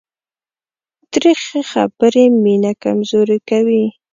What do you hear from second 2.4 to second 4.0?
مینه کمزورې کوي.